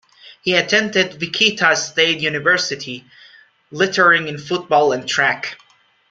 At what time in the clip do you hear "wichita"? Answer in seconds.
1.21-1.75